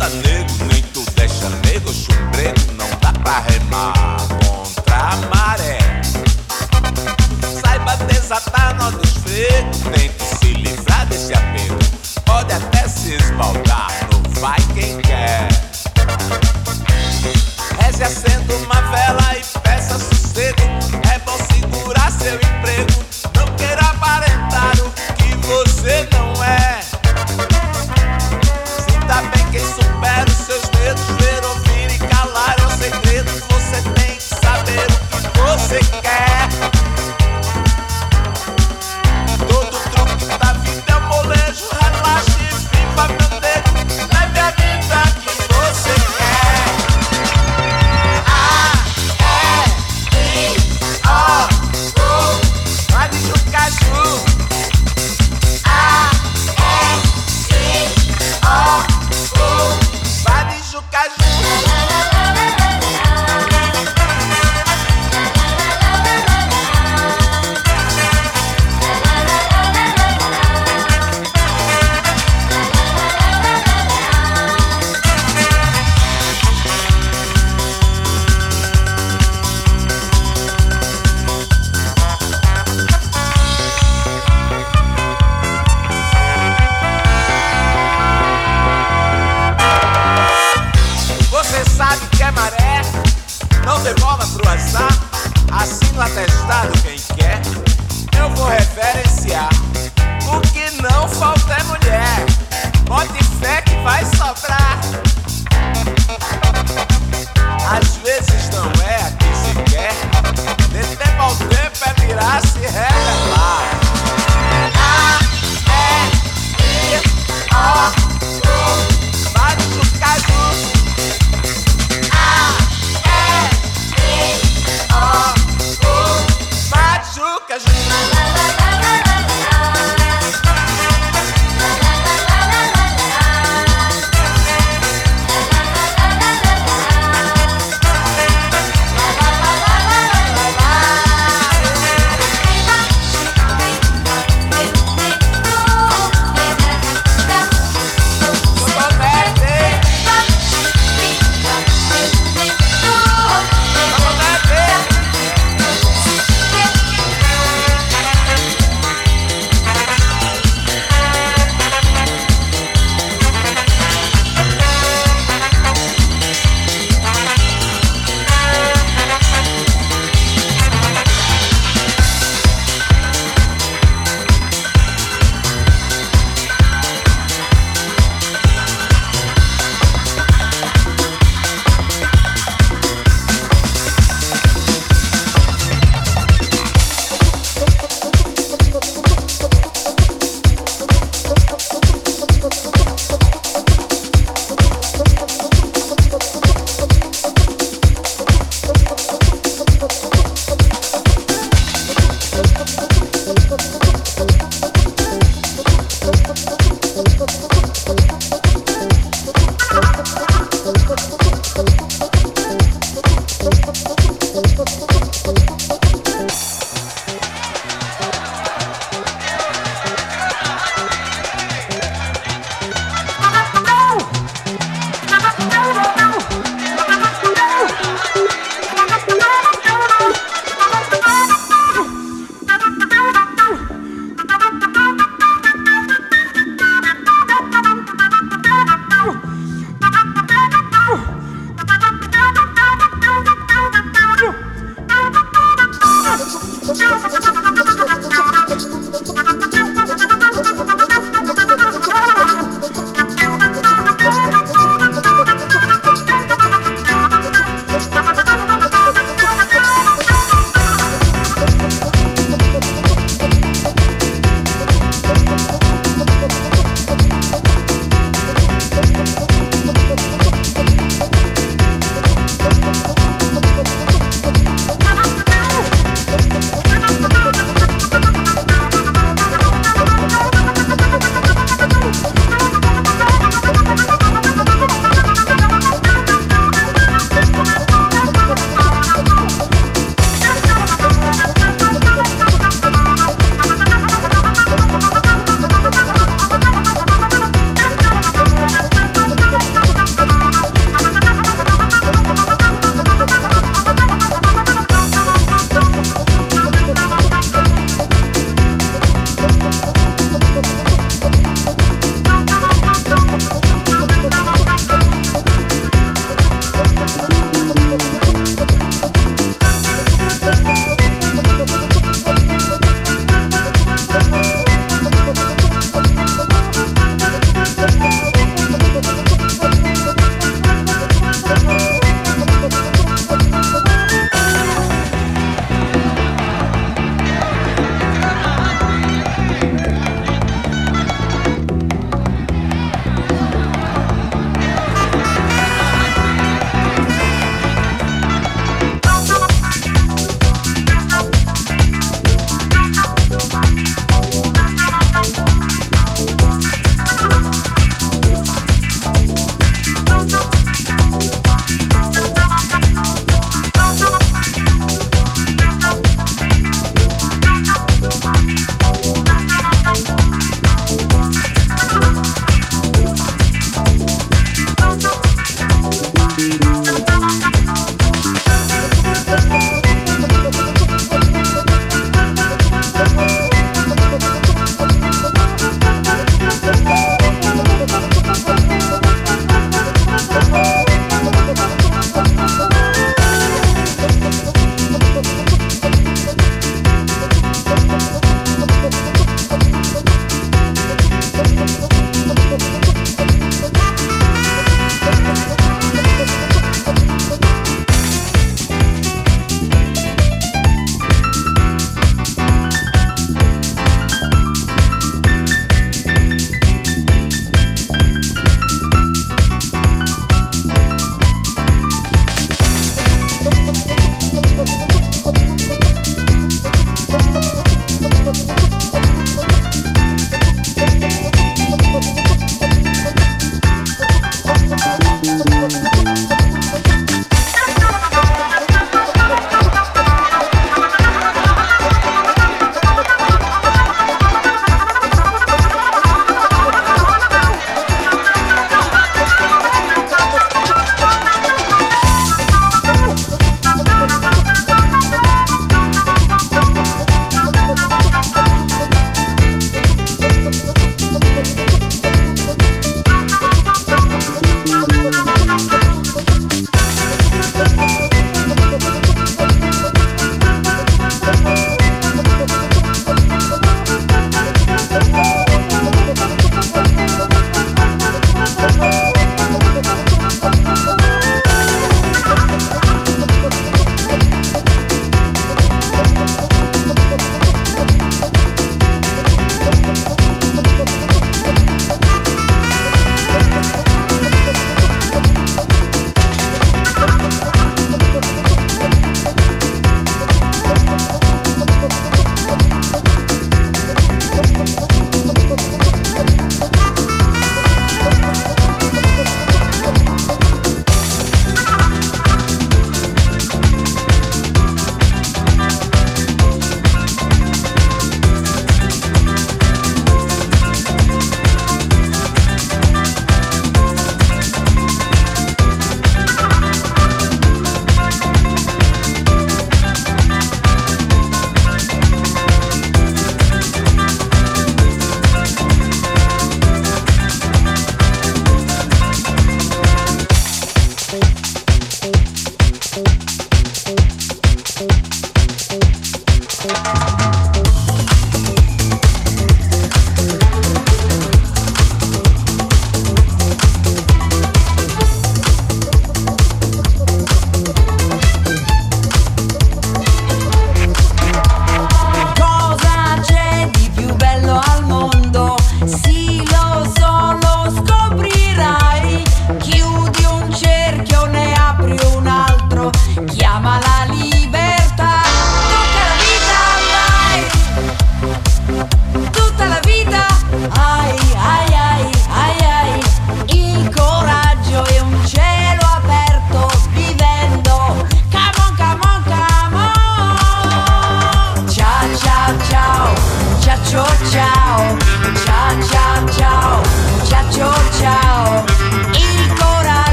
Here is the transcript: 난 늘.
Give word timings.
난 0.00 0.10
늘. 0.22 0.39